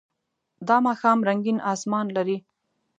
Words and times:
دا 0.67 0.77
ماښام 0.85 1.19
رنګین 1.27 1.57
آسمان 1.73 2.07
لري. 2.15 2.37